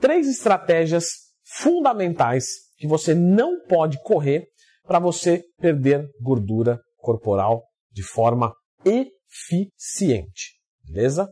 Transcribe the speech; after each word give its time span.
três 0.00 0.26
estratégias 0.28 1.06
fundamentais 1.44 2.46
que 2.76 2.86
você 2.86 3.14
não 3.14 3.64
pode 3.66 4.00
correr 4.02 4.46
para 4.84 4.98
você 4.98 5.44
perder 5.60 6.08
gordura 6.20 6.80
corporal 6.96 7.62
de 7.92 8.02
forma 8.02 8.54
eficiente. 8.84 10.54
Beleza? 10.84 11.28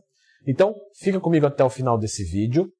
Então, 0.47 0.73
fica 0.99 1.19
comigo 1.19 1.45
até 1.45 1.63
o 1.63 1.69
final 1.69 1.97
desse 1.97 2.23
vídeo. 2.23 2.71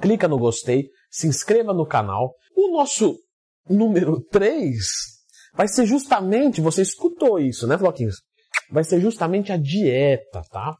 Clica 0.00 0.26
no 0.26 0.38
gostei, 0.38 0.88
se 1.10 1.26
inscreva 1.26 1.74
no 1.74 1.86
canal. 1.86 2.34
O 2.56 2.72
nosso 2.72 3.18
número 3.68 4.20
3 4.30 4.76
vai 5.54 5.68
ser 5.68 5.86
justamente, 5.86 6.60
você 6.60 6.82
escutou 6.82 7.38
isso, 7.38 7.66
né, 7.66 7.78
Floquinhos? 7.78 8.16
Vai 8.70 8.84
ser 8.84 9.00
justamente 9.00 9.52
a 9.52 9.56
dieta, 9.56 10.42
tá? 10.50 10.76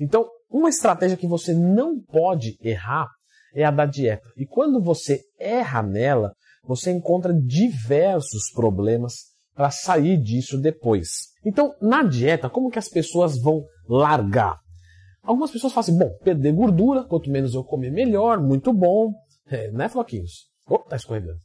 Então, 0.00 0.28
uma 0.48 0.68
estratégia 0.68 1.16
que 1.16 1.28
você 1.28 1.52
não 1.54 2.00
pode 2.00 2.56
errar 2.60 3.08
é 3.54 3.64
a 3.64 3.70
da 3.70 3.86
dieta. 3.86 4.28
E 4.36 4.46
quando 4.46 4.82
você 4.82 5.20
erra 5.38 5.82
nela, 5.82 6.32
você 6.64 6.90
encontra 6.90 7.32
diversos 7.34 8.50
problemas 8.54 9.30
para 9.54 9.70
sair 9.70 10.16
disso 10.16 10.58
depois. 10.60 11.30
Então, 11.44 11.74
na 11.80 12.02
dieta, 12.02 12.48
como 12.48 12.70
que 12.70 12.78
as 12.78 12.88
pessoas 12.88 13.40
vão 13.40 13.64
largar? 13.88 14.58
Algumas 15.22 15.50
pessoas 15.50 15.72
falam 15.72 15.88
assim, 15.88 15.98
bom, 15.98 16.16
perder 16.24 16.52
gordura, 16.52 17.04
quanto 17.04 17.30
menos 17.30 17.54
eu 17.54 17.62
comer, 17.62 17.90
melhor, 17.90 18.40
muito 18.40 18.72
bom. 18.72 19.12
É, 19.46 19.70
né, 19.70 19.88
Floquinhos? 19.88 20.48
Oh, 20.66 20.78
tá 20.78 20.96
escorregando. 20.96 21.38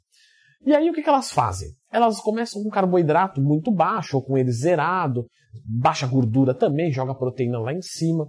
E 0.66 0.74
aí 0.74 0.90
o 0.90 0.94
que, 0.94 1.04
que 1.04 1.10
elas 1.10 1.32
fazem? 1.32 1.70
Elas 1.92 2.20
começam 2.20 2.64
com 2.64 2.70
carboidrato 2.70 3.42
muito 3.42 3.72
baixo, 3.72 4.18
ou 4.18 4.24
com 4.24 4.38
ele 4.38 4.52
zerado, 4.52 5.28
baixa 5.64 6.08
gordura 6.08 6.54
também, 6.54 6.92
joga 6.92 7.14
proteína 7.14 7.60
lá 7.60 7.74
em 7.74 7.82
cima. 7.82 8.28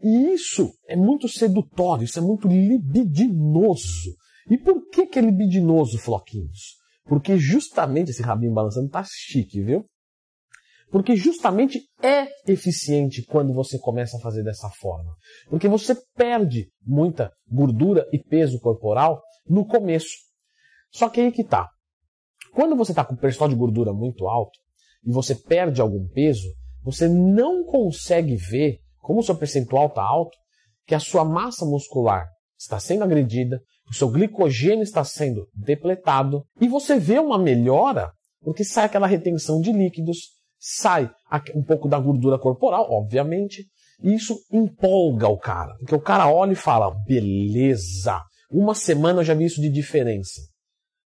E 0.00 0.32
isso 0.32 0.72
é 0.86 0.96
muito 0.96 1.28
sedutório, 1.28 2.04
isso 2.04 2.18
é 2.18 2.22
muito 2.22 2.46
libidinoso. 2.46 4.14
E 4.50 4.56
por 4.56 4.88
que, 4.88 5.06
que 5.06 5.18
é 5.18 5.22
libidinoso, 5.22 5.98
Floquinhos? 5.98 6.76
Porque 7.04 7.36
justamente 7.38 8.10
esse 8.10 8.22
rabinho 8.22 8.52
balançando 8.52 8.88
tá 8.88 9.04
chique, 9.04 9.62
viu? 9.62 9.84
Porque 10.90 11.16
justamente 11.16 11.82
é 12.02 12.28
eficiente 12.50 13.22
quando 13.26 13.52
você 13.52 13.78
começa 13.78 14.16
a 14.16 14.20
fazer 14.20 14.42
dessa 14.42 14.70
forma. 14.70 15.14
Porque 15.48 15.68
você 15.68 15.94
perde 16.16 16.70
muita 16.82 17.30
gordura 17.46 18.08
e 18.12 18.18
peso 18.18 18.58
corporal 18.60 19.20
no 19.46 19.66
começo. 19.66 20.16
Só 20.90 21.08
que 21.08 21.20
aí 21.20 21.32
que 21.32 21.44
tá. 21.44 21.68
Quando 22.54 22.74
você 22.74 22.92
está 22.92 23.04
com 23.04 23.16
percentual 23.16 23.50
de 23.50 23.56
gordura 23.56 23.92
muito 23.92 24.26
alto 24.26 24.58
e 25.04 25.12
você 25.12 25.34
perde 25.34 25.80
algum 25.80 26.08
peso, 26.08 26.48
você 26.82 27.08
não 27.08 27.64
consegue 27.64 28.36
ver, 28.36 28.78
como 29.08 29.20
o 29.20 29.22
seu 29.22 29.34
percentual 29.34 29.86
está 29.86 30.02
alto, 30.02 30.36
que 30.86 30.94
a 30.94 31.00
sua 31.00 31.24
massa 31.24 31.64
muscular 31.64 32.26
está 32.58 32.78
sendo 32.78 33.04
agredida, 33.04 33.58
o 33.88 33.94
seu 33.94 34.10
glicogênio 34.10 34.82
está 34.82 35.02
sendo 35.02 35.48
depletado 35.54 36.44
e 36.60 36.68
você 36.68 36.98
vê 36.98 37.18
uma 37.18 37.38
melhora 37.38 38.12
porque 38.42 38.62
sai 38.62 38.84
aquela 38.84 39.06
retenção 39.06 39.62
de 39.62 39.72
líquidos, 39.72 40.34
sai 40.58 41.10
um 41.54 41.62
pouco 41.62 41.88
da 41.88 41.98
gordura 41.98 42.38
corporal, 42.38 42.86
obviamente, 42.90 43.64
e 44.02 44.14
isso 44.14 44.38
empolga 44.52 45.26
o 45.26 45.38
cara, 45.38 45.74
porque 45.78 45.94
o 45.94 46.02
cara 46.02 46.30
olha 46.30 46.52
e 46.52 46.54
fala: 46.54 46.94
beleza, 47.06 48.22
uma 48.50 48.74
semana 48.74 49.20
eu 49.20 49.24
já 49.24 49.32
vi 49.32 49.46
isso 49.46 49.62
de 49.62 49.70
diferença. 49.70 50.42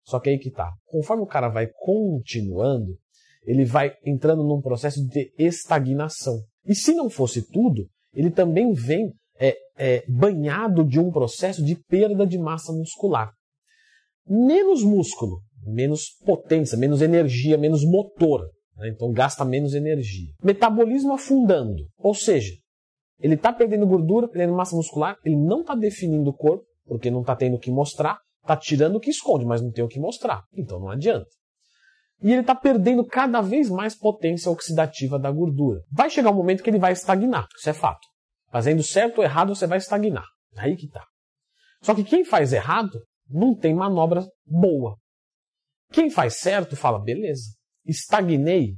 Só 0.06 0.20
que 0.20 0.32
aí 0.32 0.40
que 0.40 0.50
tá. 0.50 0.72
Conforme 0.88 1.22
o 1.22 1.28
cara 1.28 1.50
vai 1.50 1.68
continuando, 1.68 2.98
ele 3.46 3.64
vai 3.64 3.94
entrando 4.04 4.44
num 4.44 4.60
processo 4.60 5.06
de 5.08 5.32
estagnação. 5.38 6.42
E 6.66 6.76
se 6.76 6.94
não 6.94 7.10
fosse 7.10 7.48
tudo, 7.50 7.88
ele 8.14 8.30
também 8.30 8.74
vem 8.74 9.12
é, 9.40 9.56
é, 9.78 10.04
banhado 10.08 10.84
de 10.84 11.00
um 11.00 11.12
processo 11.12 11.64
de 11.64 11.76
perda 11.76 12.26
de 12.26 12.38
massa 12.38 12.72
muscular. 12.72 13.32
Menos 14.28 14.84
músculo, 14.84 15.42
menos 15.66 16.10
potência, 16.24 16.78
menos 16.78 17.02
energia, 17.02 17.58
menos 17.58 17.84
motor. 17.84 18.48
Né? 18.78 18.90
Então 18.90 19.12
gasta 19.12 19.44
menos 19.44 19.74
energia. 19.74 20.32
Metabolismo 20.44 21.14
afundando, 21.14 21.88
ou 21.98 22.14
seja, 22.14 22.54
ele 23.20 23.36
está 23.36 23.54
perdendo 23.54 23.86
gordura, 23.86 24.28
perdendo 24.28 24.56
massa 24.56 24.76
muscular, 24.76 25.16
ele 25.24 25.36
não 25.36 25.62
está 25.62 25.76
definindo 25.76 26.30
o 26.30 26.34
corpo, 26.34 26.66
porque 26.86 27.12
não 27.12 27.22
está 27.22 27.36
tendo 27.36 27.56
o 27.56 27.60
que 27.60 27.72
mostrar, 27.72 28.20
está 28.42 28.58
tirando 28.58 28.96
o 28.96 29.00
que 29.00 29.12
esconde, 29.12 29.46
mas 29.46 29.62
não 29.62 29.72
tem 29.72 29.84
o 29.84 29.88
que 29.88 30.00
mostrar. 30.00 30.44
Então 30.56 30.80
não 30.80 30.90
adianta. 30.90 31.28
E 32.22 32.32
ele 32.32 32.42
está 32.42 32.54
perdendo 32.54 33.04
cada 33.04 33.42
vez 33.42 33.70
mais 33.70 33.96
potência 33.96 34.52
oxidativa 34.52 35.18
da 35.18 35.32
gordura. 35.32 35.82
Vai 35.92 36.10
chegar 36.10 36.30
um 36.30 36.36
momento 36.36 36.62
que 36.62 36.70
ele 36.70 36.80
vai 36.80 36.94
estagnar, 36.94 37.48
isso 37.58 37.70
é 37.70 37.74
fato. 37.74 38.08
Fazendo 38.52 38.84
certo 38.84 39.20
ou 39.20 39.24
errado, 39.24 39.56
você 39.56 39.66
vai 39.66 39.78
estagnar. 39.78 40.26
Aí 40.58 40.76
que 40.76 40.88
tá. 40.88 41.06
Só 41.82 41.96
que 41.96 42.04
quem 42.04 42.24
faz 42.24 42.54
errado 42.54 43.02
não 43.28 43.56
tem 43.56 43.74
manobra 43.74 44.28
boa. 44.46 44.98
Quem 45.92 46.10
faz 46.10 46.40
certo 46.40 46.76
fala, 46.76 47.00
beleza, 47.00 47.56
estagnei, 47.86 48.76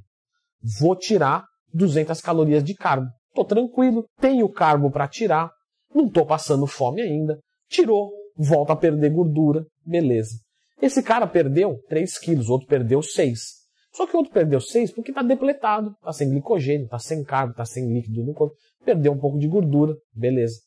vou 0.80 0.96
tirar 0.96 1.46
200 1.74 2.22
calorias 2.22 2.64
de 2.64 2.74
carbo. 2.74 3.08
Tô 3.34 3.44
tranquilo, 3.44 4.06
tenho 4.20 4.50
carbo 4.50 4.90
para 4.92 5.08
tirar, 5.08 5.52
não 5.94 6.10
tô 6.10 6.26
passando 6.26 6.66
fome 6.66 7.02
ainda. 7.02 7.40
Tirou, 7.68 8.12
volta 8.38 8.74
a 8.74 8.76
perder 8.76 9.12
gordura, 9.12 9.66
beleza. 9.86 10.38
Esse 10.84 11.02
cara 11.02 11.26
perdeu 11.26 11.80
3 11.88 12.20
quilos, 12.20 12.50
o 12.50 12.52
outro 12.52 12.68
perdeu 12.68 13.02
6. 13.02 13.42
Só 13.94 14.06
que 14.06 14.16
o 14.16 14.18
outro 14.18 14.34
perdeu 14.34 14.60
6 14.60 14.92
porque 14.92 15.12
está 15.12 15.24
depletado, 15.24 15.92
está 15.92 16.12
sem 16.12 16.30
glicogênio, 16.30 16.84
está 16.84 17.00
sem 17.00 17.24
carbo, 17.24 17.52
está 17.52 17.64
sem 17.64 17.88
líquido 17.88 18.22
no 18.22 18.34
corpo, 18.34 18.54
perdeu 18.84 19.14
um 19.14 19.18
pouco 19.18 19.40
de 19.40 19.48
gordura, 19.48 19.96
beleza. 20.14 20.60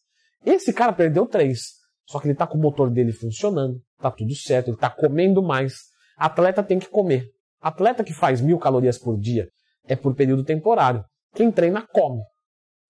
Esse 0.43 0.73
cara 0.73 0.95
perdeu 0.95 1.27
3, 1.27 1.61
só 2.09 2.19
que 2.19 2.29
ele 2.29 2.33
está 2.33 2.47
com 2.47 2.57
o 2.57 2.63
motor 2.63 2.89
dele 2.89 3.13
funcionando, 3.13 3.79
está 3.95 4.11
tudo 4.11 4.35
certo, 4.35 4.69
ele 4.69 4.77
está 4.77 4.89
comendo 4.89 5.43
mais. 5.43 5.75
Atleta 6.17 6.63
tem 6.63 6.79
que 6.79 6.89
comer. 6.89 7.29
Atleta 7.61 8.03
que 8.03 8.15
faz 8.15 8.41
mil 8.41 8.59
calorias 8.59 8.99
por 8.99 9.21
dia 9.21 9.47
é 9.85 9.95
por 9.95 10.15
período 10.15 10.45
temporário. 10.45 11.05
Quem 11.35 11.53
treina 11.53 11.87
come. 11.87 12.23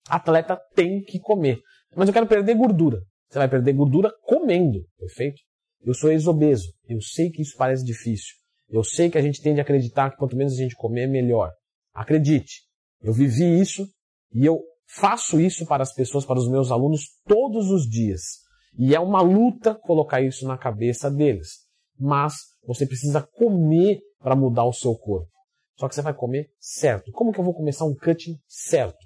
Atleta 0.08 0.56
tem 0.76 1.02
que 1.02 1.18
comer. 1.18 1.58
Mas 1.96 2.06
eu 2.06 2.14
quero 2.14 2.28
perder 2.28 2.54
gordura. 2.54 3.00
Você 3.28 3.40
vai 3.40 3.48
perder 3.48 3.72
gordura 3.72 4.12
comendo, 4.22 4.78
perfeito? 4.96 5.40
Eu 5.84 5.94
sou 5.94 6.10
ex-obeso. 6.10 6.72
Eu 6.88 7.00
sei 7.00 7.30
que 7.30 7.42
isso 7.42 7.56
parece 7.56 7.84
difícil. 7.84 8.34
Eu 8.68 8.82
sei 8.82 9.10
que 9.10 9.18
a 9.18 9.22
gente 9.22 9.40
tende 9.40 9.60
a 9.60 9.62
acreditar 9.62 10.10
que 10.10 10.16
quanto 10.16 10.36
menos 10.36 10.54
a 10.54 10.56
gente 10.56 10.74
comer, 10.74 11.06
melhor. 11.06 11.52
Acredite, 11.94 12.62
eu 13.00 13.12
vivi 13.12 13.60
isso 13.60 13.86
e 14.32 14.44
eu 14.44 14.60
faço 14.88 15.40
isso 15.40 15.64
para 15.66 15.82
as 15.82 15.94
pessoas, 15.94 16.24
para 16.24 16.38
os 16.38 16.48
meus 16.48 16.70
alunos 16.70 17.02
todos 17.24 17.70
os 17.70 17.88
dias. 17.88 18.22
E 18.78 18.94
é 18.94 19.00
uma 19.00 19.22
luta 19.22 19.74
colocar 19.74 20.20
isso 20.20 20.46
na 20.46 20.58
cabeça 20.58 21.10
deles. 21.10 21.64
Mas 21.98 22.34
você 22.66 22.86
precisa 22.86 23.22
comer 23.22 24.00
para 24.18 24.36
mudar 24.36 24.64
o 24.64 24.72
seu 24.72 24.94
corpo. 24.94 25.30
Só 25.78 25.88
que 25.88 25.94
você 25.94 26.02
vai 26.02 26.14
comer 26.14 26.50
certo. 26.58 27.12
Como 27.12 27.32
que 27.32 27.38
eu 27.38 27.44
vou 27.44 27.54
começar 27.54 27.84
um 27.84 27.94
cutting 27.94 28.36
certo? 28.46 28.98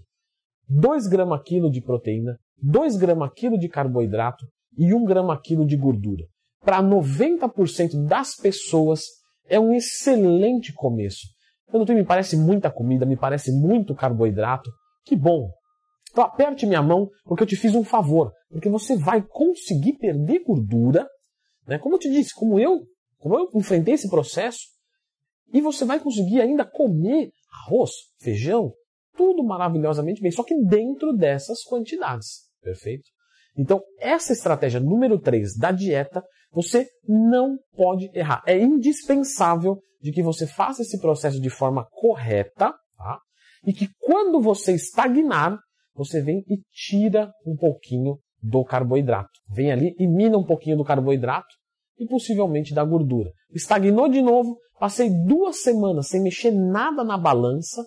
2 0.69 1.07
gramas 1.09 1.43
quilo 1.45 1.71
de 1.71 1.81
proteína, 1.81 2.39
2 2.63 2.97
gramas 2.97 3.33
quilo 3.35 3.59
de 3.59 3.69
carboidrato 3.69 4.47
e 4.79 4.95
1 4.95 5.05
grama 5.05 5.41
quilo 5.41 5.67
de 5.67 5.77
gordura. 5.77 6.25
Para 6.61 6.83
90% 6.83 8.07
das 8.07 8.37
pessoas 8.37 9.05
é 9.49 9.59
um 9.59 9.75
excelente 9.75 10.73
começo. 10.73 11.27
Doutor, 11.73 11.95
me 11.95 12.05
parece 12.05 12.37
muita 12.37 12.71
comida, 12.71 13.07
me 13.07 13.17
parece 13.17 13.53
muito 13.53 13.95
carboidrato. 13.95 14.71
Que 15.05 15.17
bom! 15.17 15.51
Então 16.11 16.25
aperte 16.25 16.67
minha 16.67 16.83
mão, 16.83 17.09
porque 17.25 17.43
eu 17.43 17.47
te 17.47 17.57
fiz 17.57 17.75
um 17.75 17.85
favor. 17.85 18.33
Porque 18.51 18.69
você 18.69 18.97
vai 18.97 19.23
conseguir 19.23 19.97
perder 19.97 20.43
gordura, 20.45 21.07
né? 21.67 21.79
como 21.79 21.95
eu 21.95 21.99
te 21.99 22.11
disse, 22.11 22.35
como 22.35 22.59
eu, 22.59 22.81
como 23.19 23.39
eu 23.39 23.49
enfrentei 23.55 23.95
esse 23.95 24.11
processo, 24.11 24.61
e 25.53 25.61
você 25.61 25.85
vai 25.85 26.01
conseguir 26.01 26.41
ainda 26.41 26.65
comer 26.65 27.31
arroz, 27.65 27.91
feijão, 28.21 28.73
tudo 29.17 29.45
maravilhosamente 29.45 30.21
bem, 30.21 30.31
só 30.31 30.43
que 30.43 30.55
dentro 30.65 31.13
dessas 31.13 31.63
quantidades. 31.63 32.49
Perfeito? 32.61 33.05
Então, 33.57 33.81
essa 33.99 34.33
estratégia 34.33 34.81
número 34.81 35.19
3 35.19 35.57
da 35.57 35.73
dieta, 35.73 36.23
você 36.53 36.87
não 37.07 37.59
pode 37.77 38.11
errar. 38.15 38.43
É 38.47 38.59
indispensável 38.59 39.79
de 40.01 40.13
que 40.13 40.23
você 40.23 40.47
faça 40.47 40.83
esse 40.83 40.99
processo 41.01 41.41
de 41.41 41.51
forma 41.51 41.87
correta, 41.91 42.73
tá? 42.97 43.19
E 43.65 43.73
que 43.73 43.89
quando 44.01 44.41
você 44.41 44.73
estagnar, 44.73 45.59
você 45.95 46.23
vem 46.23 46.43
e 46.49 46.61
tira 46.73 47.31
um 47.47 47.57
pouquinho 47.57 48.19
do 48.43 48.65
carboidrato. 48.65 49.31
Vem 49.51 49.71
ali 49.71 49.95
e 49.99 50.07
mina 50.07 50.39
um 50.39 50.45
pouquinho 50.45 50.77
do 50.77 50.85
carboidrato 50.85 51.49
e 51.99 52.07
possivelmente 52.07 52.75
da 52.75 52.83
gordura. 52.83 53.31
Estagnou 53.53 54.09
de 54.09 54.23
novo, 54.23 54.57
passei 54.79 55.11
duas 55.11 55.63
semanas 55.63 56.09
sem 56.09 56.23
mexer 56.23 56.51
nada 56.51 57.05
na 57.05 57.19
balança, 57.19 57.85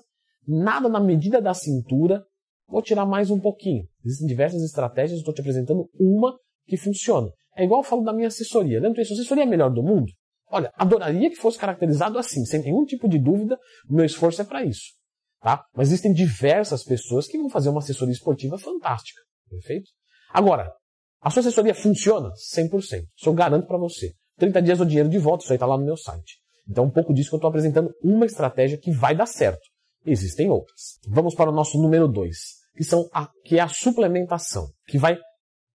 nada 0.47 0.87
na 0.87 0.99
medida 0.99 1.41
da 1.41 1.53
cintura, 1.53 2.23
vou 2.67 2.81
tirar 2.81 3.05
mais 3.05 3.29
um 3.29 3.39
pouquinho. 3.39 3.85
Existem 4.03 4.27
diversas 4.27 4.61
estratégias, 4.63 5.19
estou 5.19 5.33
te 5.33 5.41
apresentando 5.41 5.89
uma 5.99 6.37
que 6.65 6.77
funciona. 6.77 7.29
É 7.55 7.63
igual 7.63 7.81
eu 7.81 7.85
falo 7.85 8.03
da 8.03 8.13
minha 8.13 8.27
assessoria. 8.27 8.79
Lembra 8.79 9.01
a 9.01 9.03
assessoria 9.03 9.43
é 9.43 9.47
a 9.47 9.49
melhor 9.49 9.69
do 9.71 9.83
mundo? 9.83 10.11
Olha, 10.49 10.71
adoraria 10.75 11.29
que 11.29 11.35
fosse 11.35 11.57
caracterizado 11.57 12.17
assim, 12.17 12.45
sem 12.45 12.61
nenhum 12.61 12.85
tipo 12.85 13.07
de 13.07 13.17
dúvida, 13.17 13.57
o 13.89 13.93
meu 13.93 14.05
esforço 14.05 14.41
é 14.41 14.45
para 14.45 14.63
isso. 14.63 14.93
Tá? 15.41 15.65
Mas 15.75 15.89
existem 15.89 16.13
diversas 16.13 16.83
pessoas 16.83 17.27
que 17.27 17.37
vão 17.37 17.49
fazer 17.49 17.69
uma 17.69 17.79
assessoria 17.79 18.13
esportiva 18.13 18.57
fantástica. 18.57 19.19
Perfeito? 19.49 19.89
Agora, 20.31 20.71
A 21.25 21.29
sua 21.29 21.39
assessoria 21.39 21.73
funciona? 21.73 22.31
100%. 22.31 23.05
Isso 23.15 23.29
eu 23.29 23.33
garanto 23.33 23.65
para 23.65 23.77
você. 23.77 24.11
30 24.37 24.61
dias 24.61 24.81
o 24.81 24.85
dinheiro 24.85 25.07
de 25.07 25.17
volta, 25.17 25.43
isso 25.43 25.53
aí 25.53 25.55
está 25.55 25.65
lá 25.65 25.77
no 25.77 25.85
meu 25.85 25.95
site. 25.95 26.37
Então, 26.69 26.83
um 26.83 26.91
pouco 26.91 27.13
disso 27.13 27.29
que 27.29 27.35
eu 27.35 27.37
estou 27.37 27.47
apresentando 27.47 27.93
uma 28.03 28.25
estratégia 28.25 28.77
que 28.77 28.91
vai 28.91 29.15
dar 29.15 29.25
certo. 29.25 29.61
Existem 30.05 30.49
outras. 30.49 30.99
Vamos 31.07 31.35
para 31.35 31.49
o 31.49 31.53
nosso 31.53 31.81
número 31.81 32.07
2, 32.07 32.37
que, 32.75 32.83
são 32.83 33.09
a, 33.13 33.29
que 33.45 33.57
é 33.57 33.61
a 33.61 33.67
suplementação, 33.67 34.67
que 34.87 34.97
vai 34.97 35.17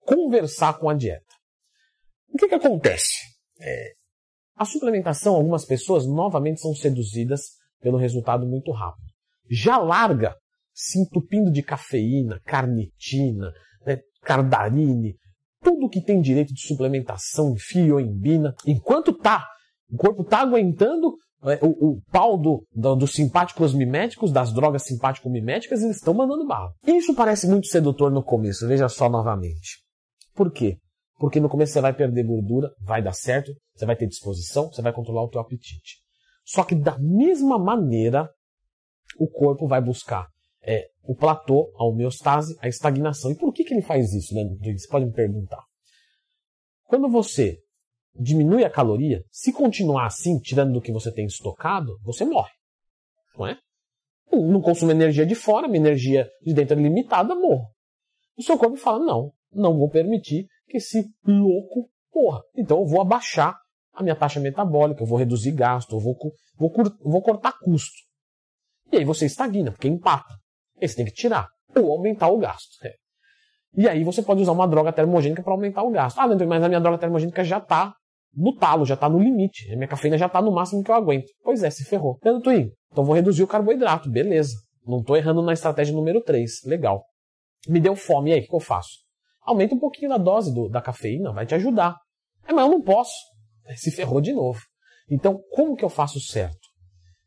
conversar 0.00 0.78
com 0.78 0.88
a 0.88 0.94
dieta. 0.94 1.24
O 2.32 2.36
que, 2.36 2.48
que 2.48 2.54
acontece? 2.54 3.14
É, 3.60 3.92
a 4.56 4.64
suplementação, 4.64 5.34
algumas 5.34 5.64
pessoas 5.64 6.06
novamente 6.06 6.60
são 6.60 6.74
seduzidas 6.74 7.42
pelo 7.80 7.96
resultado 7.96 8.46
muito 8.46 8.70
rápido. 8.72 9.06
Já 9.50 9.78
larga 9.78 10.36
se 10.74 11.00
entupindo 11.00 11.50
de 11.50 11.62
cafeína, 11.62 12.40
carnitina, 12.44 13.52
né, 13.84 13.98
cardarine, 14.22 15.16
tudo 15.62 15.88
que 15.88 16.00
tem 16.00 16.20
direito 16.20 16.52
de 16.52 16.60
suplementação, 16.60 17.56
fioembina, 17.56 18.54
enquanto 18.66 19.12
tá, 19.12 19.48
o 19.90 19.96
corpo 19.96 20.22
tá 20.22 20.38
aguentando 20.38 21.16
o, 21.40 21.90
o, 21.90 22.02
pau 22.10 22.36
do, 22.36 22.66
do, 22.74 22.96
dos 22.96 23.12
simpáticos 23.12 23.72
miméticos, 23.72 24.32
das 24.32 24.52
drogas 24.52 24.82
simpático-miméticas, 24.84 25.82
eles 25.82 25.96
estão 25.96 26.12
mandando 26.14 26.46
bala. 26.46 26.72
Isso 26.86 27.14
parece 27.14 27.46
muito 27.46 27.68
sedutor 27.68 28.10
no 28.10 28.22
começo, 28.22 28.66
veja 28.66 28.88
só 28.88 29.08
novamente. 29.08 29.82
Por 30.34 30.50
quê? 30.50 30.78
Porque 31.18 31.40
no 31.40 31.48
começo 31.48 31.72
você 31.72 31.80
vai 31.80 31.92
perder 31.92 32.24
gordura, 32.24 32.70
vai 32.80 33.02
dar 33.02 33.12
certo, 33.12 33.52
você 33.74 33.86
vai 33.86 33.96
ter 33.96 34.06
disposição, 34.06 34.68
você 34.68 34.82
vai 34.82 34.92
controlar 34.92 35.24
o 35.24 35.28
teu 35.28 35.40
apetite. 35.40 35.98
Só 36.44 36.64
que 36.64 36.74
da 36.74 36.98
mesma 36.98 37.58
maneira, 37.58 38.28
o 39.18 39.28
corpo 39.28 39.66
vai 39.66 39.80
buscar 39.80 40.26
é, 40.62 40.86
o 41.02 41.14
platô, 41.14 41.72
a 41.76 41.84
homeostase, 41.84 42.56
a 42.60 42.68
estagnação. 42.68 43.30
E 43.30 43.36
por 43.36 43.52
que, 43.52 43.64
que 43.64 43.74
ele 43.74 43.82
faz 43.82 44.12
isso, 44.12 44.34
né? 44.34 44.44
Você 44.76 44.88
pode 44.88 45.06
me 45.06 45.12
perguntar. 45.12 45.62
Quando 46.84 47.08
você 47.08 47.58
diminui 48.18 48.64
a 48.64 48.70
caloria, 48.70 49.22
se 49.30 49.52
continuar 49.52 50.06
assim, 50.06 50.38
tirando 50.40 50.72
do 50.72 50.80
que 50.80 50.92
você 50.92 51.12
tem 51.12 51.26
estocado, 51.26 51.98
você 52.02 52.24
morre. 52.24 52.50
Não 53.36 53.46
é? 53.46 53.58
Não 54.32 54.60
consumo 54.60 54.90
energia 54.90 55.24
de 55.24 55.34
fora, 55.34 55.68
minha 55.68 55.80
energia 55.80 56.28
de 56.42 56.52
dentro 56.52 56.78
é 56.78 56.82
limitada, 56.82 57.34
morro. 57.34 57.66
O 58.36 58.42
seu 58.42 58.58
corpo 58.58 58.76
fala, 58.76 59.04
não, 59.04 59.32
não 59.52 59.78
vou 59.78 59.88
permitir 59.88 60.46
que 60.68 60.76
esse 60.76 61.04
louco 61.26 61.88
porra. 62.12 62.42
Então 62.56 62.80
eu 62.80 62.86
vou 62.86 63.00
abaixar 63.00 63.56
a 63.92 64.02
minha 64.02 64.16
taxa 64.16 64.38
metabólica, 64.40 65.02
eu 65.02 65.06
vou 65.06 65.18
reduzir 65.18 65.52
gasto, 65.52 65.96
eu 65.96 66.00
vou, 66.00 66.16
vou, 66.56 66.72
vou 67.02 67.22
cortar 67.22 67.58
custo. 67.58 67.96
E 68.92 68.98
aí 68.98 69.04
você 69.04 69.26
estagna, 69.26 69.70
porque 69.70 69.88
empata. 69.88 70.34
Aí 70.80 70.88
você 70.88 70.96
tem 70.96 71.06
que 71.06 71.12
tirar 71.12 71.48
ou 71.74 71.92
aumentar 71.92 72.28
o 72.28 72.38
gasto. 72.38 72.84
É. 72.84 72.94
E 73.76 73.88
aí 73.88 74.04
você 74.04 74.22
pode 74.22 74.42
usar 74.42 74.52
uma 74.52 74.66
droga 74.66 74.92
termogênica 74.92 75.42
para 75.42 75.52
aumentar 75.52 75.82
o 75.82 75.90
gasto. 75.90 76.18
Ah, 76.18 76.26
mas 76.26 76.62
a 76.62 76.68
minha 76.68 76.80
droga 76.80 76.98
termogênica 76.98 77.44
já 77.44 77.58
está 77.58 77.94
no 78.34 78.54
talo, 78.54 78.84
já 78.84 78.94
está 78.94 79.08
no 79.08 79.18
limite. 79.18 79.70
A 79.72 79.76
minha 79.76 79.88
cafeína 79.88 80.18
já 80.18 80.26
está 80.26 80.40
no 80.40 80.52
máximo 80.52 80.82
que 80.82 80.90
eu 80.90 80.94
aguento. 80.94 81.26
Pois 81.42 81.62
é, 81.62 81.70
se 81.70 81.84
ferrou. 81.84 82.18
Twin, 82.42 82.70
então 82.90 83.04
vou 83.04 83.14
reduzir 83.14 83.42
o 83.42 83.46
carboidrato. 83.46 84.10
Beleza. 84.10 84.54
Não 84.86 85.00
estou 85.00 85.16
errando 85.16 85.42
na 85.42 85.52
estratégia 85.52 85.94
número 85.94 86.22
3. 86.22 86.64
Legal. 86.64 87.04
Me 87.68 87.80
deu 87.80 87.96
fome, 87.96 88.30
e 88.30 88.34
aí, 88.34 88.40
o 88.40 88.46
que 88.46 88.54
eu 88.54 88.60
faço? 88.60 88.90
Aumenta 89.42 89.74
um 89.74 89.78
pouquinho 89.78 90.12
a 90.12 90.18
dose 90.18 90.54
do, 90.54 90.68
da 90.68 90.80
cafeína, 90.80 91.32
vai 91.32 91.44
te 91.44 91.54
ajudar. 91.54 91.96
É, 92.46 92.52
mas 92.52 92.64
eu 92.64 92.70
não 92.70 92.82
posso. 92.82 93.14
Se 93.76 93.90
ferrou 93.90 94.20
de 94.20 94.32
novo. 94.32 94.60
Então, 95.10 95.40
como 95.50 95.74
que 95.74 95.84
eu 95.84 95.88
faço 95.88 96.20
certo? 96.20 96.68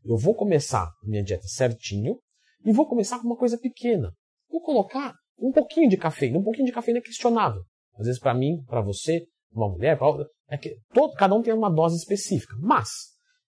Eu 0.04 0.18
vou 0.18 0.34
começar 0.34 0.90
minha 1.04 1.24
dieta 1.24 1.48
certinho, 1.48 2.18
e 2.64 2.72
vou 2.72 2.88
começar 2.88 3.20
com 3.20 3.28
uma 3.28 3.36
coisa 3.36 3.58
pequena. 3.58 4.14
Vou 4.50 4.62
colocar 4.62 5.14
um 5.40 5.52
pouquinho 5.52 5.90
de 5.90 5.98
cafeína. 5.98 6.38
Um 6.38 6.44
pouquinho 6.44 6.66
de 6.66 6.72
cafeína 6.72 7.00
é 7.00 7.02
questionável. 7.02 7.62
Às 7.98 8.06
vezes, 8.06 8.20
para 8.20 8.34
mim, 8.34 8.64
para 8.68 8.82
você, 8.82 9.26
uma 9.52 9.70
mulher, 9.70 9.98
pra 9.98 10.08
outra, 10.08 10.28
é 10.52 10.58
que 10.58 10.78
todo, 10.94 11.14
cada 11.14 11.34
um 11.34 11.42
tem 11.42 11.54
uma 11.54 11.72
dose 11.72 11.96
específica. 11.96 12.54
Mas, 12.60 12.90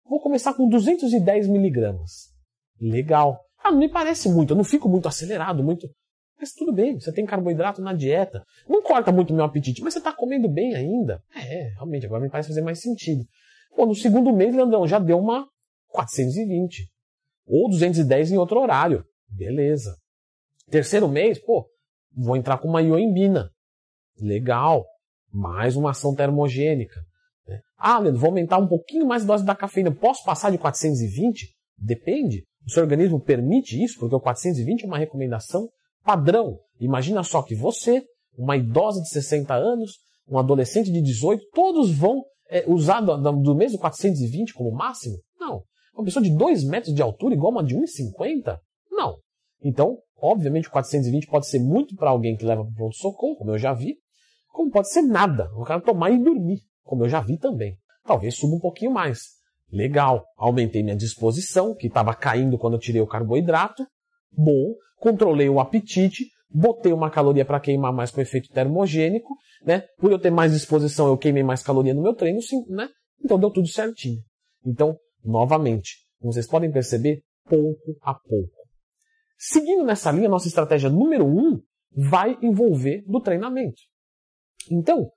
vou 0.05 0.21
começar 0.21 0.53
com 0.53 0.69
210 0.69 1.49
miligramas. 1.49 2.31
Legal. 2.79 3.41
Ah, 3.65 3.71
não 3.73 3.79
me 3.79 3.89
parece 3.89 4.29
muito, 4.29 4.53
eu 4.53 4.57
não 4.57 4.65
fico 4.65 4.89
muito 4.89 5.09
acelerado, 5.09 5.65
muito. 5.65 5.89
Mas 6.39 6.53
tudo 6.53 6.73
bem, 6.73 7.01
você 7.01 7.11
tem 7.13 7.25
carboidrato 7.25 7.81
na 7.81 7.95
dieta. 7.95 8.45
Não 8.69 8.83
corta 8.83 9.11
muito 9.11 9.33
o 9.33 9.37
meu 9.37 9.45
apetite, 9.45 9.81
mas 9.81 9.95
você 9.95 10.01
está 10.01 10.13
comendo 10.13 10.49
bem 10.49 10.75
ainda. 10.75 11.23
É, 11.35 11.71
realmente, 11.71 12.05
agora 12.05 12.23
me 12.23 12.31
parece 12.31 12.49
fazer 12.49 12.63
mais 12.63 12.81
sentido. 12.81 13.25
Pô, 13.75 13.87
no 13.87 13.95
segundo 13.95 14.33
mês, 14.33 14.55
Leandrão, 14.55 14.87
já 14.87 14.99
deu 14.99 15.19
uma 15.19 15.49
420. 15.89 16.91
Ou 17.47 17.71
210 17.71 18.33
em 18.33 18.37
outro 18.37 18.61
horário. 18.61 19.05
Beleza. 19.29 19.97
Terceiro 20.69 21.09
mês, 21.09 21.39
pô, 21.39 21.67
vou 22.15 22.37
entrar 22.37 22.59
com 22.59 22.69
uma 22.69 22.83
ioimbina. 22.83 23.51
Legal. 24.21 24.85
Mais 25.33 25.77
uma 25.77 25.91
ação 25.91 26.15
termogênica. 26.15 27.01
Né? 27.47 27.61
Ah, 27.79 27.99
Leandro, 27.99 28.21
vou 28.21 28.29
aumentar 28.29 28.59
um 28.59 28.69
pouquinho 28.69 29.07
mais 29.07 29.23
a 29.23 29.27
dose 29.27 29.45
da 29.45 29.55
cafeína. 29.55 29.91
Posso 29.91 30.25
passar 30.25 30.51
de 30.51 30.59
420? 30.59 31.49
Depende. 31.79 32.45
O 32.67 32.71
seu 32.71 32.83
organismo 32.83 33.21
permite 33.21 33.83
isso, 33.83 33.99
porque 33.99 34.15
o 34.15 34.21
420 34.21 34.85
é 34.85 34.87
uma 34.87 34.99
recomendação 34.99 35.69
padrão. 36.05 36.59
Imagina 36.81 37.23
só 37.23 37.43
que 37.43 37.55
você, 37.55 38.03
uma 38.37 38.57
idosa 38.57 39.01
de 39.01 39.09
60 39.09 39.55
anos, 39.55 39.93
um 40.29 40.39
adolescente 40.39 40.91
de 40.91 41.01
18, 41.01 41.43
todos 41.53 41.91
vão 41.91 42.23
é, 42.49 42.65
usar 42.69 43.01
do, 43.01 43.17
do 43.17 43.55
mesmo 43.55 43.79
420 43.79 44.55
como 44.55 44.71
máximo? 44.71 45.17
Não. 45.39 45.63
Uma 45.95 46.05
pessoa 46.05 46.23
de 46.23 46.31
2 46.31 46.65
metros 46.65 46.95
de 46.95 47.03
altura 47.03 47.35
igual 47.35 47.53
uma 47.53 47.65
de 47.65 47.75
1,50? 47.77 48.59
Não. 48.91 49.17
Então, 49.63 49.99
obviamente, 50.17 50.69
o 50.69 50.71
420 50.71 51.27
pode 51.27 51.49
ser 51.49 51.59
muito 51.59 51.95
para 51.97 52.11
alguém 52.11 52.37
que 52.37 52.45
leva 52.45 52.63
para 52.63 52.71
o 52.71 52.75
pronto-socorro, 52.75 53.37
como 53.37 53.51
eu 53.51 53.59
já 53.59 53.73
vi, 53.73 53.97
como 54.53 54.71
pode 54.71 54.91
ser 54.91 55.03
nada, 55.03 55.51
o 55.57 55.65
cara 55.65 55.81
tomar 55.81 56.11
e 56.11 56.23
dormir, 56.23 56.61
como 56.85 57.05
eu 57.05 57.09
já 57.09 57.21
vi 57.21 57.39
também. 57.39 57.77
Talvez 58.05 58.37
suba 58.37 58.57
um 58.57 58.61
pouquinho 58.61 58.93
mais. 58.93 59.21
Legal, 59.73 60.25
aumentei 60.37 60.83
minha 60.83 60.97
disposição, 60.97 61.75
que 61.75 61.87
estava 61.87 62.15
caindo 62.15 62.59
quando 62.59 62.75
eu 62.75 62.81
tirei 62.81 63.01
o 63.01 63.07
carboidrato. 63.07 63.87
Bom, 64.31 64.75
controlei 64.99 65.49
o 65.49 65.59
apetite, 65.59 66.27
botei 66.51 66.93
uma 66.93 67.11
caloria 67.11 67.45
para 67.45 67.59
queimar 67.59 67.93
mais 67.93 68.11
com 68.11 68.21
efeito 68.21 68.51
termogênico, 68.51 69.35
né? 69.65 69.85
Por 69.99 70.13
eu 70.13 70.19
ter 70.19 70.31
mais 70.31 70.53
disposição, 70.53 71.09
eu 71.09 71.17
queimei 71.17 71.43
mais 71.43 71.63
caloria 71.63 71.95
no 71.95 72.03
meu 72.03 72.15
treino, 72.15 72.43
sim, 72.43 72.65
né? 72.69 72.89
Então 73.25 73.39
deu 73.39 73.51
tudo 73.51 73.69
certinho. 73.69 74.21
Então, 74.65 74.99
Novamente, 75.25 75.99
como 76.19 76.33
vocês 76.33 76.47
podem 76.47 76.71
perceber, 76.71 77.23
pouco 77.45 77.97
a 78.03 78.15
pouco. 78.15 78.51
Seguindo 79.39 79.85
nessa 79.85 80.11
linha, 80.11 80.29
nossa 80.29 80.49
estratégia 80.49 80.91
número 80.91 81.25
um 81.25 81.61
vai 81.93 82.37
envolver 82.43 83.05
do 83.07 83.21
treinamento. 83.21 83.81
Então, 84.71 85.11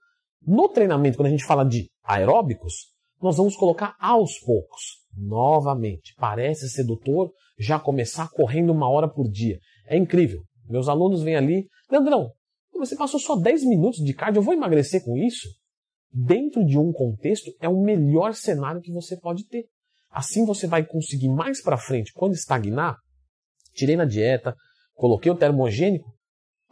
no 0.46 0.70
treinamento, 0.70 1.18
quando 1.18 1.28
a 1.28 1.32
gente 1.32 1.46
fala 1.46 1.64
de 1.64 1.90
aeróbicos, 2.04 2.74
nós 3.22 3.38
vamos 3.38 3.56
colocar 3.56 3.96
aos 4.00 4.40
poucos. 4.40 4.82
Novamente, 5.18 6.14
parece 6.18 6.70
sedutor 6.70 7.32
já 7.58 7.80
começar 7.80 8.30
correndo 8.30 8.72
uma 8.72 8.90
hora 8.90 9.08
por 9.08 9.30
dia. 9.30 9.60
É 9.88 9.98
incrível. 9.98 10.42
Meus 10.68 10.90
alunos 10.90 11.24
vêm 11.24 11.36
ali, 11.36 11.68
Leandrão, 11.90 12.32
você 12.78 12.96
passou 12.96 13.20
só 13.20 13.36
10 13.36 13.64
minutos 13.66 14.04
de 14.04 14.14
cardio, 14.14 14.40
eu 14.40 14.44
vou 14.44 14.54
emagrecer 14.54 15.04
com 15.04 15.18
isso? 15.18 15.48
Dentro 16.12 16.66
de 16.66 16.78
um 16.78 16.92
contexto, 16.92 17.52
é 17.60 17.70
o 17.70 17.82
melhor 17.82 18.34
cenário 18.34 18.82
que 18.82 18.92
você 18.92 19.18
pode 19.18 19.48
ter. 19.48 19.66
Assim 20.12 20.46
você 20.46 20.68
vai 20.68 20.86
conseguir 20.86 21.30
mais 21.30 21.62
para 21.62 21.78
frente, 21.78 22.14
quando 22.14 22.34
estagnar, 22.34 22.98
tirei 23.74 23.96
na 23.96 24.06
dieta, 24.06 24.56
coloquei 24.94 25.32
o 25.32 25.36
termogênico, 25.36 26.15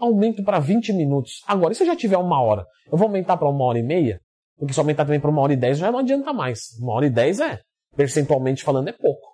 aumento 0.04 0.44
para 0.44 0.60
20 0.60 0.94
minutos. 0.94 1.42
Agora, 1.48 1.74
e 1.74 1.76
se 1.76 1.84
eu 1.84 1.88
já 1.88 1.96
tiver 1.96 2.18
uma 2.18 2.42
hora, 2.42 2.66
eu 2.92 2.98
vou 2.98 3.08
aumentar 3.08 3.38
para 3.38 3.50
uma 3.50 3.64
hora 3.66 3.80
e 3.80 3.84
meia? 3.84 4.20
Porque 4.58 4.74
se 4.74 4.80
aumentar 4.80 5.06
também 5.06 5.20
para 5.20 5.30
uma 5.30 5.42
hora 5.42 5.54
e 5.54 5.58
dez 5.58 5.78
já 5.78 5.92
não 5.92 6.00
adianta 6.00 6.32
mais. 6.32 6.78
Uma 6.80 6.94
hora 6.94 7.06
e 7.06 7.10
dez 7.10 7.40
é, 7.40 7.60
percentualmente 7.96 8.64
falando, 8.64 8.88
é 8.90 8.94
pouco. 8.94 9.34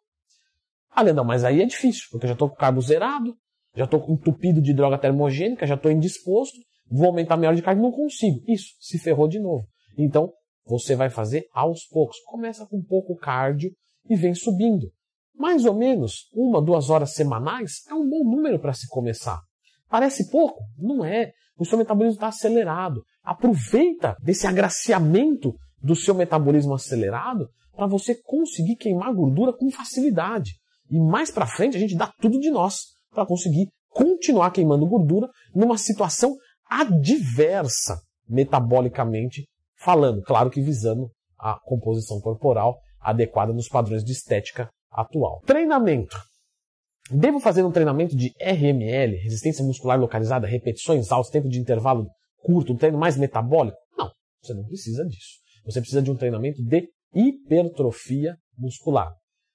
Ah, 0.92 1.02
Leandro, 1.02 1.26
mas 1.26 1.44
aí 1.44 1.62
é 1.62 1.66
difícil, 1.66 2.04
porque 2.12 2.26
eu 2.26 2.30
já 2.30 2.34
estou 2.34 2.50
com 2.50 2.56
o 2.56 2.58
carbo 2.58 2.82
zerado, 2.82 3.36
já 3.76 3.86
estou 3.86 4.06
entupido 4.10 4.62
de 4.62 4.74
droga 4.74 4.98
termogênica, 4.98 5.68
já 5.68 5.76
estou 5.76 5.92
indisposto, 5.92 6.58
vou 6.90 7.08
aumentar 7.08 7.38
minha 7.38 7.50
hora 7.50 7.56
de 7.56 7.62
carga, 7.62 7.82
não 7.82 7.92
consigo. 7.92 8.40
Isso, 8.48 8.74
se 8.80 8.98
ferrou 8.98 9.28
de 9.28 9.40
novo. 9.40 9.66
Então, 9.98 10.32
você 10.66 10.96
vai 10.96 11.10
fazer 11.10 11.46
aos 11.54 11.86
poucos. 11.86 12.18
Começa 12.26 12.66
com 12.66 12.82
pouco 12.82 13.16
cardio, 13.16 13.72
e 14.10 14.16
vem 14.16 14.34
subindo. 14.34 14.92
Mais 15.36 15.66
ou 15.66 15.74
menos 15.74 16.28
uma, 16.34 16.62
duas 16.62 16.90
horas 16.90 17.14
semanais 17.14 17.86
é 17.88 17.94
um 17.94 18.10
bom 18.10 18.24
número 18.24 18.60
para 18.60 18.74
se 18.74 18.88
começar. 18.88 19.40
Parece 19.89 20.29
pouco? 20.29 20.60
Não 20.77 21.03
é. 21.03 21.31
O 21.58 21.65
seu 21.65 21.77
metabolismo 21.77 22.15
está 22.15 22.27
acelerado. 22.27 23.03
Aproveita 23.24 24.15
desse 24.22 24.48
agraciamento 24.48 25.53
do 25.81 25.96
seu 25.96 26.13
metabolismo 26.13 26.74
acelerado 26.74 27.50
para 27.75 27.88
você 27.88 28.15
conseguir 28.24 28.75
queimar 28.75 29.13
gordura 29.13 29.53
com 29.53 29.72
facilidade. 29.72 30.51
E 30.89 31.00
mais 31.00 31.31
para 31.31 31.46
frente 31.46 31.77
a 31.77 31.79
gente 31.79 31.96
dá 31.96 32.12
tudo 32.19 32.39
de 32.39 32.50
nós 32.50 32.79
para 33.12 33.25
conseguir 33.25 33.69
continuar 33.89 34.51
queimando 34.51 34.86
gordura 34.88 35.29
numa 35.53 35.77
situação 35.77 36.36
adversa 36.69 38.00
metabolicamente 38.27 39.48
falando, 39.75 40.22
claro 40.22 40.50
que 40.50 40.62
visando 40.62 41.10
a 41.38 41.58
composição 41.63 42.19
corporal 42.19 42.77
adequada 43.00 43.53
nos 43.53 43.67
padrões 43.67 44.03
de 44.03 44.12
estética 44.12 44.69
atual. 44.91 45.41
Treinamento. 45.46 46.17
Devo 47.12 47.39
fazer 47.39 47.63
um 47.63 47.72
treinamento 47.72 48.16
de 48.16 48.34
RML, 48.39 49.16
resistência 49.24 49.66
muscular 49.66 50.00
localizada, 50.00 50.46
repetições 50.46 51.12
altas, 51.12 51.32
tempo 51.32 51.50
de 51.50 51.60
intervalo 51.60 52.08
curto, 52.44 52.74
um 52.74 52.78
treino 52.78 52.98
mais 52.98 53.18
metabólico? 53.18 53.78
Não, 53.98 54.12
você 54.42 54.54
não 54.54 54.63
precisa 54.63 55.04
disso. 55.06 55.39
Você 55.66 55.80
precisa 55.82 56.01
de 56.01 56.12
um 56.12 56.16
treinamento 56.16 56.63
de 56.63 56.88
hipertrofia 57.13 58.36
muscular. 58.58 59.12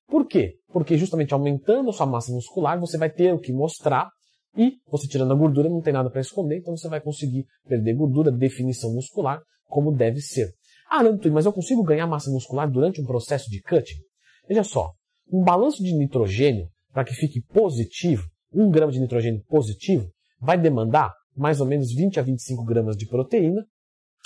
Por 0.08 0.26
quê? 0.26 0.54
Porque 0.68 0.98
justamente 0.98 1.32
aumentando 1.32 1.90
a 1.90 1.92
sua 1.92 2.06
massa 2.06 2.32
muscular, 2.32 2.78
você 2.78 2.98
vai 2.98 3.08
ter 3.08 3.32
o 3.32 3.38
que 3.38 3.52
mostrar 3.52 4.08
e 4.56 4.74
você 4.88 5.06
tirando 5.06 5.32
a 5.32 5.36
gordura 5.36 5.68
não 5.68 5.80
tem 5.80 5.92
nada 5.92 6.10
para 6.10 6.20
esconder, 6.20 6.58
então 6.58 6.76
você 6.76 6.88
vai 6.88 7.00
conseguir 7.00 7.44
perder 7.68 7.94
gordura, 7.94 8.30
definição 8.30 8.92
muscular, 8.92 9.40
como 9.66 9.92
deve 9.92 10.20
ser. 10.20 10.52
Ah, 10.90 11.02
Leandro, 11.02 11.32
mas 11.32 11.46
eu 11.46 11.52
consigo 11.52 11.82
ganhar 11.82 12.06
massa 12.06 12.30
muscular 12.30 12.70
durante 12.70 13.00
um 13.00 13.04
processo 13.04 13.48
de 13.50 13.60
cutting? 13.62 13.98
Veja 14.48 14.62
só, 14.62 14.92
um 15.32 15.42
balanço 15.42 15.82
de 15.82 15.92
nitrogênio, 15.92 16.68
para 16.94 17.04
que 17.04 17.12
fique 17.12 17.42
positivo, 17.42 18.24
um 18.54 18.70
grama 18.70 18.92
de 18.92 19.00
nitrogênio 19.00 19.42
positivo, 19.48 20.08
vai 20.40 20.56
demandar 20.56 21.12
mais 21.36 21.60
ou 21.60 21.66
menos 21.66 21.92
20 21.92 22.20
a 22.20 22.22
25 22.22 22.64
gramas 22.64 22.96
de 22.96 23.08
proteína 23.08 23.66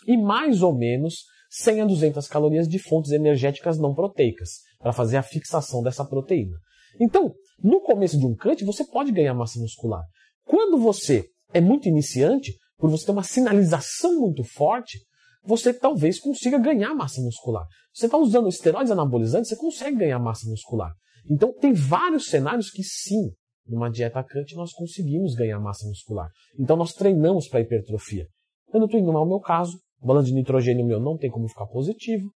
e 0.07 0.19
mais 0.19 0.63
ou 0.63 0.77
menos 0.77 1.25
100 1.51 1.81
a 1.81 1.85
200 1.87 2.29
calorias 2.29 2.69
de 2.69 2.79
fontes 2.79 3.11
energéticas 3.11 3.79
não 3.79 3.95
proteicas, 3.95 4.51
para 4.79 4.93
fazer 4.93 5.17
a 5.17 5.23
fixação 5.23 5.83
dessa 5.83 6.05
proteína. 6.05 6.59
Então, 7.01 7.33
no 7.65 7.81
começo 7.81 8.19
de 8.19 8.27
um 8.27 8.37
cut, 8.37 8.63
você 8.65 8.85
pode 8.85 9.13
ganhar 9.13 9.33
massa 9.33 9.59
muscular. 9.59 10.05
Quando 10.45 10.77
você 10.77 11.25
é 11.55 11.61
muito 11.63 11.89
iniciante, 11.89 12.55
por 12.77 12.91
você 12.91 13.07
ter 13.07 13.13
uma 13.13 13.23
sinalização 13.23 14.21
muito 14.21 14.45
forte, 14.45 14.99
você 15.43 15.73
talvez 15.73 16.21
consiga 16.21 16.59
ganhar 16.59 16.95
massa 16.95 17.23
muscular. 17.23 17.67
Você 17.95 18.05
está 18.05 18.19
usando 18.19 18.49
esteroides 18.49 18.93
anabolizantes, 18.93 19.49
você 19.49 19.57
consegue 19.57 19.97
ganhar 19.97 20.19
massa 20.19 20.49
muscular. 20.51 20.93
Então, 21.29 21.53
tem 21.53 21.73
vários 21.73 22.27
cenários 22.27 22.71
que 22.71 22.83
sim, 22.83 23.31
numa 23.67 23.91
dieta 23.91 24.23
cut, 24.23 24.55
nós 24.55 24.73
conseguimos 24.73 25.35
ganhar 25.35 25.61
massa 25.61 25.87
muscular. 25.87 26.31
Então, 26.59 26.77
nós 26.77 26.93
treinamos 26.93 27.49
para 27.49 27.61
hipertrofia. 27.61 28.27
Eu 28.73 28.81
não 28.81 28.87
estou 28.87 29.01
indo 29.01 29.13
mal 29.13 29.25
o 29.25 29.29
meu 29.29 29.41
caso, 29.41 29.79
o 30.01 30.07
balanço 30.07 30.29
de 30.29 30.35
nitrogênio 30.35 30.87
meu 30.87 31.01
não 31.01 31.17
tem 31.17 31.31
como 31.31 31.49
ficar 31.49 31.67
positivo, 31.67 32.31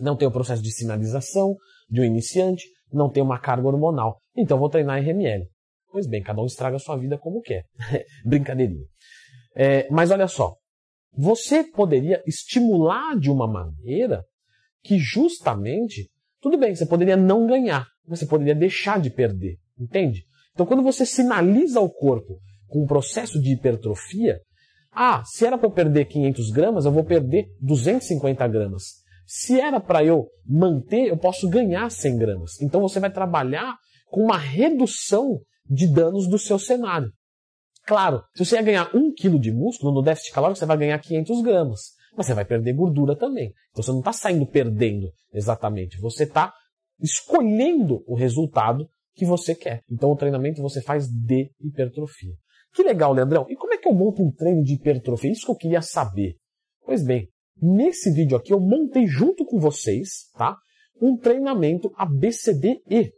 não 0.00 0.16
tem 0.16 0.26
o 0.26 0.30
processo 0.30 0.62
de 0.62 0.72
sinalização 0.72 1.56
de 1.88 2.00
um 2.00 2.04
iniciante, 2.04 2.66
não 2.92 3.10
tem 3.10 3.22
uma 3.22 3.38
carga 3.38 3.66
hormonal. 3.66 4.20
Então 4.36 4.58
vou 4.58 4.68
treinar 4.68 5.02
RML. 5.02 5.46
Pois 5.90 6.06
bem, 6.06 6.22
cada 6.22 6.40
um 6.40 6.46
estraga 6.46 6.76
a 6.76 6.80
sua 6.80 6.96
vida 6.96 7.18
como 7.18 7.40
quer. 7.40 7.64
Brincadeirinha. 8.24 8.86
É, 9.56 9.88
mas 9.90 10.10
olha 10.10 10.28
só, 10.28 10.54
você 11.12 11.64
poderia 11.64 12.22
estimular 12.26 13.18
de 13.18 13.30
uma 13.30 13.46
maneira 13.46 14.24
que 14.82 14.98
justamente, 14.98 16.08
tudo 16.40 16.56
bem, 16.56 16.74
você 16.74 16.86
poderia 16.86 17.16
não 17.16 17.46
ganhar, 17.46 17.86
você 18.08 18.26
poderia 18.26 18.54
deixar 18.54 19.00
de 19.00 19.10
perder, 19.10 19.56
entende? 19.78 20.24
Então 20.52 20.66
quando 20.66 20.82
você 20.82 21.04
sinaliza 21.06 21.80
o 21.80 21.90
corpo 21.90 22.38
com 22.66 22.82
um 22.82 22.86
processo 22.86 23.40
de 23.40 23.52
hipertrofia, 23.52 24.40
ah, 24.92 25.22
se 25.24 25.46
era 25.46 25.56
para 25.56 25.68
eu 25.68 25.72
perder 25.72 26.06
500 26.06 26.50
gramas, 26.50 26.84
eu 26.84 26.92
vou 26.92 27.04
perder 27.04 27.46
250 27.60 28.48
gramas. 28.48 28.82
Se 29.26 29.60
era 29.60 29.78
para 29.78 30.02
eu 30.02 30.26
manter, 30.46 31.08
eu 31.08 31.16
posso 31.16 31.48
ganhar 31.48 31.90
100 31.90 32.16
gramas. 32.16 32.60
Então 32.62 32.80
você 32.80 32.98
vai 32.98 33.12
trabalhar 33.12 33.76
com 34.10 34.22
uma 34.22 34.38
redução 34.38 35.38
de 35.68 35.86
danos 35.86 36.26
do 36.26 36.38
seu 36.38 36.58
cenário. 36.58 37.12
Claro, 37.86 38.22
se 38.34 38.44
você 38.44 38.56
ia 38.56 38.62
ganhar 38.62 38.90
1 38.94 39.14
kg 39.14 39.38
de 39.38 39.52
músculo 39.52 39.92
no 39.92 40.02
déficit 40.02 40.32
calórico, 40.32 40.58
você 40.58 40.66
vai 40.66 40.78
ganhar 40.78 40.98
500 40.98 41.42
gramas. 41.42 41.80
Mas 42.16 42.26
você 42.26 42.34
vai 42.34 42.44
perder 42.44 42.72
gordura 42.72 43.14
também. 43.14 43.52
Então 43.70 43.82
você 43.82 43.92
não 43.92 44.00
está 44.00 44.12
saindo 44.12 44.46
perdendo 44.46 45.10
exatamente. 45.32 46.00
Você 46.00 46.24
está 46.24 46.52
escolhendo 47.00 48.02
o 48.06 48.14
resultado 48.14 48.88
que 49.14 49.24
você 49.24 49.54
quer. 49.54 49.82
Então 49.90 50.10
o 50.10 50.16
treinamento 50.16 50.62
você 50.62 50.80
faz 50.80 51.08
de 51.08 51.50
hipertrofia. 51.60 52.34
Que 52.74 52.82
legal, 52.82 53.12
Leandrão. 53.12 53.46
E 53.48 53.56
como 53.56 53.74
é 53.74 53.78
que 53.78 53.88
eu 53.88 53.94
monto 53.94 54.22
um 54.22 54.30
treino 54.30 54.62
de 54.62 54.74
hipertrofia? 54.74 55.32
Isso 55.32 55.46
que 55.46 55.50
eu 55.50 55.56
queria 55.56 55.82
saber. 55.82 56.36
Pois 56.84 57.04
bem, 57.04 57.28
nesse 57.60 58.12
vídeo 58.12 58.36
aqui 58.36 58.52
eu 58.52 58.60
montei 58.60 59.06
junto 59.06 59.44
com 59.44 59.58
vocês, 59.58 60.30
tá? 60.36 60.56
Um 61.00 61.16
treinamento 61.16 61.92
ABCDE. 61.96 63.12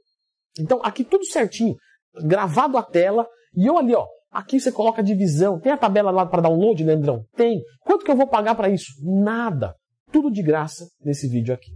Então, 0.58 0.80
aqui 0.82 1.04
tudo 1.04 1.25
certinho, 1.25 1.76
gravado 2.25 2.76
a 2.76 2.82
tela, 2.82 3.26
e 3.54 3.66
eu 3.66 3.78
ali, 3.78 3.94
ó, 3.94 4.06
aqui 4.30 4.60
você 4.60 4.72
coloca 4.72 5.00
a 5.00 5.04
divisão. 5.04 5.60
Tem 5.60 5.72
a 5.72 5.78
tabela 5.78 6.10
lá 6.10 6.26
para 6.26 6.42
download, 6.42 6.82
Leandrão? 6.82 7.25
Tem. 7.34 7.62
Quanto 7.80 8.04
que 8.04 8.10
eu 8.10 8.16
vou 8.16 8.26
pagar 8.26 8.54
para 8.54 8.68
isso? 8.68 8.92
Nada. 9.02 9.75
Tudo 10.12 10.30
de 10.30 10.42
graça 10.42 10.88
nesse 11.04 11.28
vídeo 11.28 11.54
aqui. 11.54 11.72